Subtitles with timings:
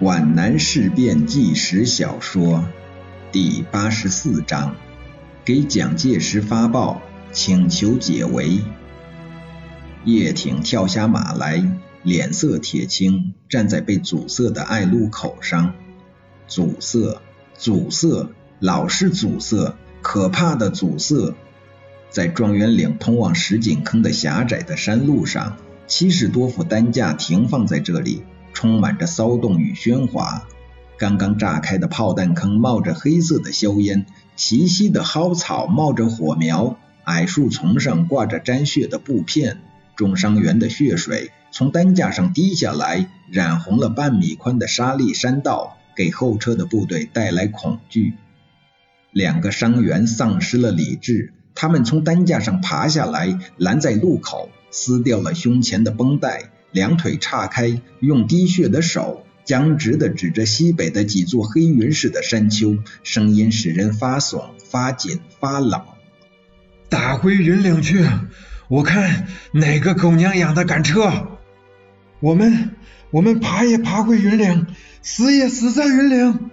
[0.00, 2.64] 皖南事变纪实小说
[3.30, 4.74] 第八十四章：
[5.44, 8.60] 给蒋介石发报，请求解围。
[10.06, 11.62] 叶挺跳下马来，
[12.02, 15.74] 脸色铁青，站在被阻塞的隘路口上。
[16.48, 17.20] 阻塞，
[17.58, 21.34] 阻塞，老是阻塞，可怕的阻塞！
[22.08, 28.22] 在状元岭通往石井坑的狭窄的山路上，七十多副担架停放在这里。
[28.52, 30.46] 充满着骚动与喧哗，
[30.98, 39.58] 刚刚炸开的炮弹坑冒着黑色的硝烟，齐膝的蒿草冒着火苗，矮树丛上挂着沾血的布片，
[39.96, 48.14] 重伤员的血水从担架上滴下来，染红了半米宽的沙砾山道，给后车的部队带来恐惧。
[49.12, 56.50] 两个伤员丧失了理智，他们从担架上爬下来，拦在路口，撕掉了胸前的绷带。
[56.72, 65.82] 两腿岔开，用滴血的手僵直地指着西北的几座黑云似的山丘，声音使人发悚、发紧、发冷。
[66.88, 68.04] 打回云岭去！
[68.68, 71.38] 我看哪个狗娘养的敢撤？
[72.20, 72.70] 我们
[73.10, 74.66] 我们爬也爬回云岭，
[75.02, 76.50] 死也死在云岭。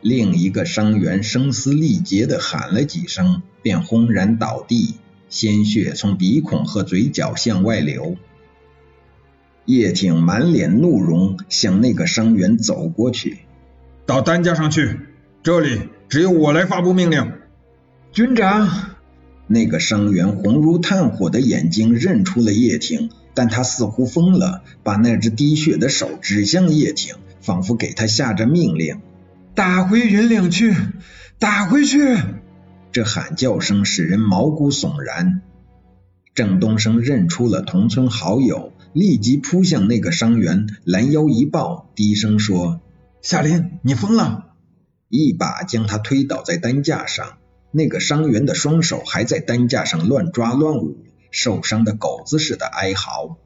[0.00, 4.94] 另一个伤员声嘶力竭地喊了几声，便轰然倒地，
[5.28, 8.16] 鲜血从鼻孔和嘴角向外流。
[9.66, 13.38] 叶挺满脸怒容，向那个伤员走过去。
[14.06, 14.98] 到担架上去，
[15.42, 17.32] 这里只有我来发布命令。
[18.12, 18.68] 军长，
[19.46, 29.00] 那个伤员红如炭火的眼睛认出了叶挺，但他似乎疯了，把那只滴血的手指向叶挺，仿佛给他下着命令：
[29.54, 30.74] 打回云岭去，
[31.38, 32.16] 打回去！
[32.92, 35.42] 这喊叫声使人毛骨悚然。
[36.34, 38.72] 郑东升认出了同村好友。
[38.96, 42.80] 立即扑向那个伤员，拦腰一抱，低声说
[43.20, 44.54] ：“夏林，你疯了！”
[45.10, 47.36] 一把将他推倒在担架上。
[47.72, 50.96] 那个伤员的双手还在担架上乱抓乱舞，
[51.30, 53.36] 受伤的狗子似的哀嚎。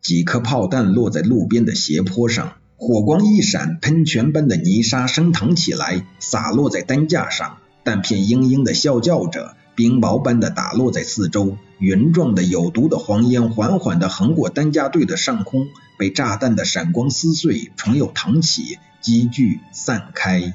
[0.00, 9.56] 几颗炮弹落在路边的斜坡上，火光一闪，喷泉般的泥沙升腾起来，洒落在担架上，弹片嘤嘤的啸叫着。
[9.74, 15.66] 冰雹般的打落在四周，云状的有毒的黄烟缓缓地横过担架队的上空，
[15.98, 20.54] 被炸弹的闪光撕碎，重又腾起，积聚散开。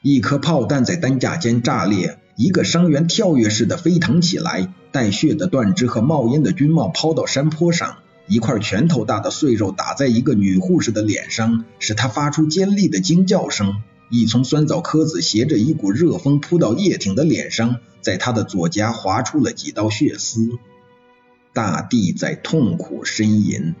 [0.00, 7.96] 一颗炮弹在担架间炸裂，一个伤员跳跃似的飞腾起来，带血的断肢和冒烟的军帽抛到山坡上，
[8.28, 13.82] 一块拳头大的碎肉打在一个女护士的脸上，使她发出尖利的惊叫声。
[14.10, 20.50] 一丛酸枣壳子携着一股热风扑到叶挺的脸上，在他的左颊划出了几道血丝。
[21.52, 23.74] 大地在痛苦呻吟。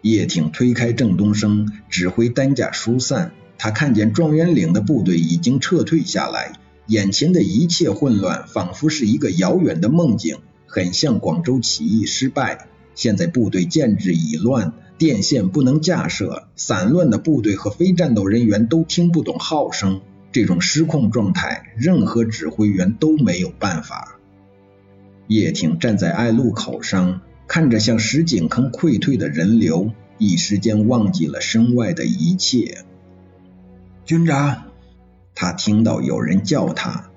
[0.00, 3.32] 叶挺推开郑东升，指挥担架疏散。
[3.58, 6.52] 他看见状元岭的部队已经撤退下来，
[6.86, 12.68] 眼前的一切混乱仿佛是一个遥远的梦境，很像广州起义失败。
[12.94, 14.72] 现在部队建制已乱。
[14.98, 20.00] 电线不能架设，散乱的部队和非战斗人员都听不懂号声。
[20.30, 24.18] 这种失控状态，任何指挥员都没有办法。
[25.26, 32.84] 叶挺站在爱路口上，看着向石井坑溃退的人流，一时间忘记了身外的一切。
[34.04, 34.64] 军长，
[35.34, 37.10] 他听到有人叫他。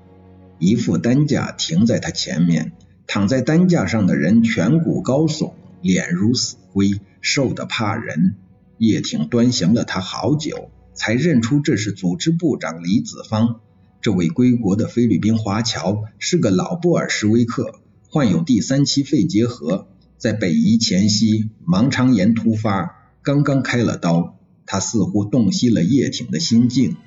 [0.60, 2.74] 一副担架停在他前面，
[3.08, 7.02] 躺在担架上的人颧骨高耸，脸如死灰。
[7.24, 8.36] 瘦得怕人，
[8.80, 13.60] 叶挺端详了他好久，才认出这是组织部长李子方。
[14.02, 19.88] 这位归国的菲律宾华侨是个老布尔什维克，患有第三期肺结核，
[20.18, 24.40] 在北移前夕盲肠炎突发，刚刚开了刀。
[24.66, 26.98] 他似乎洞悉了叶挺的心境。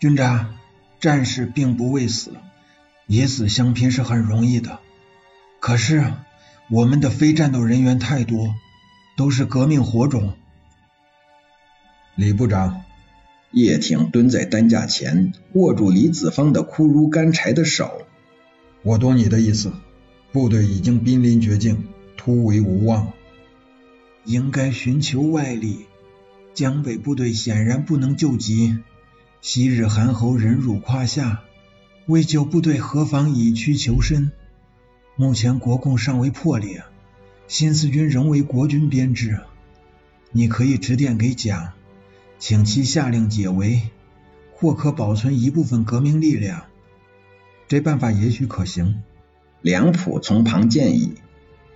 [0.00, 0.54] 军长，
[1.00, 2.30] 战士并不畏死，
[3.06, 4.78] 以死相拼是很容易的。
[5.60, 6.14] 可是
[6.70, 8.54] 我们的非战斗人员太多。
[9.14, 10.32] 都是革命火种。
[12.16, 12.82] 李部长，
[13.50, 18.06] 叶挺蹲在担架前，握住李子方的枯如干柴的手。
[18.82, 19.70] 我懂你的意思，
[20.32, 23.12] 部队已经濒临绝境，突围无望，
[24.24, 25.84] 应该寻求外力。
[26.54, 28.78] 江北部队显然不能救急，
[29.42, 31.42] 昔日韩侯忍辱胯下，
[32.06, 34.32] 为救部队何妨以屈求伸？
[35.14, 36.84] 目前国共尚未破裂。
[37.46, 39.40] 新四军仍为国军编制，
[40.30, 41.72] 你可以致电给蒋，
[42.38, 43.82] 请其下令解围，
[44.54, 46.64] 或可保存一部分革命力量。
[47.68, 49.02] 这办法也许可行。
[49.60, 51.12] 梁普从旁建议，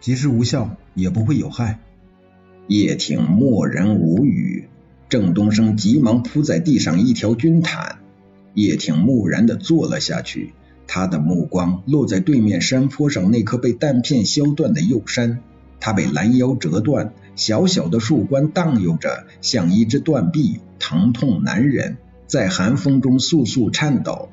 [0.01, 1.79] 即使无效，也不会有害。
[2.69, 4.69] 叶挺默然无语。
[5.09, 7.99] 郑东升急忙铺在地上一条军毯，
[8.55, 10.53] 叶挺木然地坐了下去。
[10.87, 15.41] 他的目光落在对面山坡上那棵被弹片削断的幼山，
[15.81, 21.97] 它被拦腰折断，小小的树冠荡悠着，像一只断臂，疼痛难忍，
[22.27, 24.29] 在寒风中簌簌颤抖。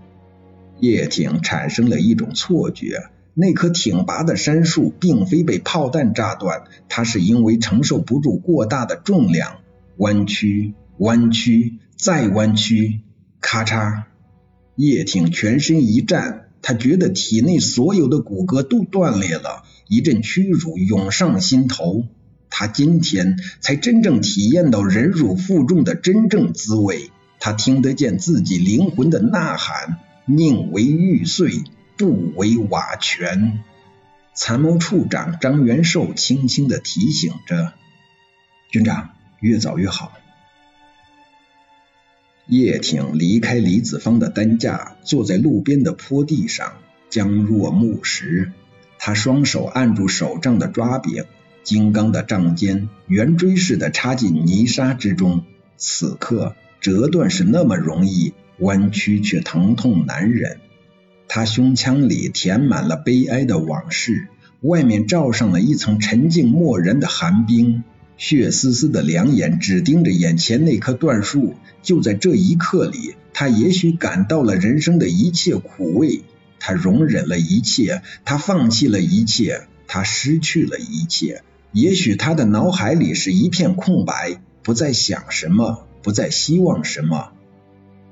[0.79, 9.57] 叶挺产生了一种错觉，那棵挺拔的杉树并非被炮弹炸断，它是因为承受不住过大的重量，
[9.97, 12.99] 弯曲，弯曲，再弯曲，
[13.39, 14.03] 咔嚓！
[14.75, 22.05] 叶挺全身一颤，他觉得体内所有的骨骼都断裂了，一阵屈辱涌上心头。
[22.49, 31.63] 他今天才真正体验到忍辱负重的真正滋味，他听得见自己灵魂的呐喊：宁为玉碎，
[31.97, 33.63] 不为瓦全。
[34.35, 37.73] 参谋处长张元寿轻轻地提醒着
[38.71, 40.11] 军长：“越早越好。”
[42.47, 46.73] 叶挺离开李子方的担架，坐在路边的坡地上，
[47.09, 48.51] 僵若木石。
[48.99, 51.23] 他双手按住手杖的抓柄，
[51.63, 55.43] 金刚的杖尖圆锥似的插进泥沙之中。
[55.77, 60.59] 此刻折断是那么容易，弯曲却疼痛难忍。
[61.29, 64.27] 他胸腔里填满了悲哀的往事，
[64.61, 67.83] 外面罩上了一层沉静漠然的寒冰。
[68.17, 76.23] 血丝丝的两眼只盯着眼前那棵断树，就在这一刻里，他也许感到了人生的一切苦味。
[76.59, 81.43] 他容忍了一切，他放弃了一切，他失去了一切。
[81.73, 87.31] 也许他的脑海里是一片空白，不再想什么，不再希望什么。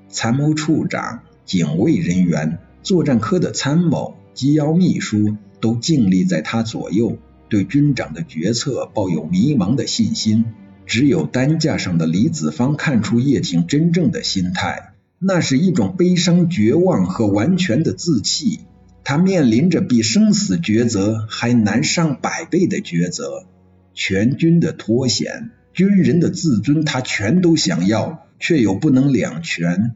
[0.10, 7.18] 参谋处长、警卫人员、作战科的参谋、机要秘书都静立在他左右。
[7.52, 10.46] 对军长的决策抱有迷茫的信心，
[10.86, 18.62] 只有担架上的李子方看出叶挺真正的心态，那是一种悲伤、绝望和完全的自弃。
[19.04, 23.46] 他面临着比生死抉择还难上百倍的抉择，
[23.94, 29.96] 全军的脱险，军人的自尊，他全都想要，却又不能两全。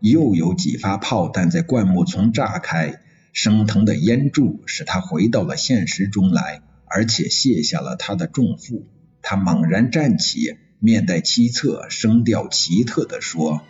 [0.00, 2.98] 又有几发炮弹在灌木丛炸开，
[3.32, 6.62] 升腾的烟柱使他回到了现实中来。
[6.96, 8.86] 而且卸下了他的重负，
[9.20, 13.60] 他猛然站起，面带凄恻，声调奇特地说：“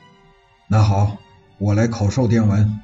[0.70, 1.18] 那好，
[1.58, 2.78] 我来口授电文。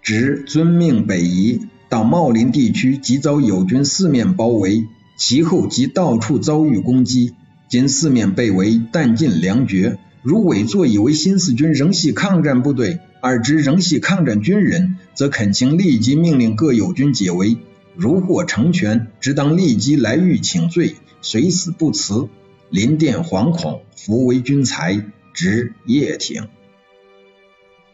[0.00, 4.86] 直遵命北移，到茂林地区即遭友军四面包围，
[5.16, 7.34] 其后即到处遭遇攻击。
[7.68, 9.98] 今四面被围，弹尽粮绝。
[10.22, 17.56] 如委座以为新四军仍系抗战部队，而知仍系抗战军人，则恳请立即命令各友军解围。”
[17.96, 22.28] 如获成全，只当立即来狱请罪，虽死不辞。
[22.68, 25.06] 临殿惶恐，弗为军才。
[25.32, 26.48] 执叶挺。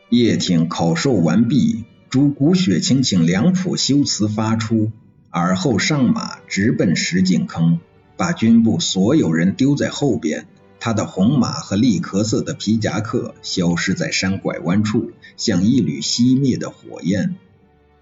[0.09, 4.93] 叶挺口授完毕，诸古血清请梁甫修辞发出，
[5.29, 7.81] 而后上马直奔石井坑，
[8.17, 10.47] 把军部所有人丢在后边。
[10.79, 17.37] 他的红马和栗壳色的皮夹克消失在山拐弯处，像一缕熄灭的火焰。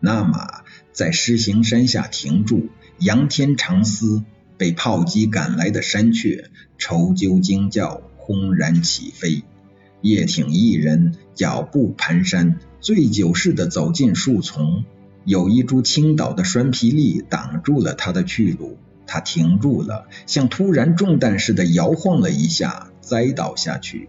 [0.00, 0.62] 那马
[0.92, 2.68] 在狮形山下停住，
[2.98, 4.24] 仰天长嘶，
[4.56, 9.42] 被炮击赶来的山雀愁啾惊叫，轰然起飞。
[10.00, 14.86] 叶挺一人脚步蹒跚，醉酒似的走进树丛，
[15.26, 24.08] 有一株倾倒的栓皮栎挡住了他的去路，他停住了，像突然中弹似的摇晃了一下，栽倒下去。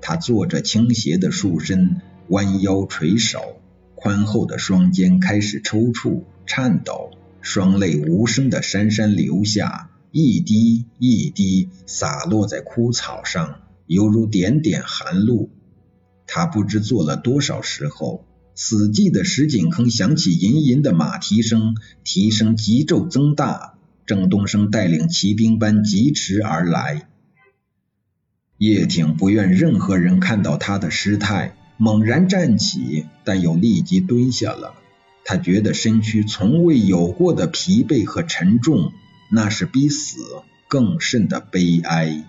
[0.00, 3.60] 他坐着倾斜的树身，弯腰垂手。
[4.04, 15.48] 宽厚的双肩开始抽搐、颤抖，双泪无声的潸潸流下，一滴一滴洒落在枯草上，犹如点点寒露。
[16.26, 23.72] 他不知做了多少时候，死寂的石井坑响起隐隐的马蹄声，蹄声急骤增大。
[24.04, 27.08] 郑东升带领骑兵般疾驰而来，
[28.58, 31.56] 叶挺不愿任何人看到他的失态。
[31.76, 34.74] 猛然站起，但又立即蹲下了。
[35.24, 38.92] 他觉得身躯从未有过的疲惫和沉重，
[39.30, 40.18] 那是比死
[40.68, 42.24] 更甚的悲哀。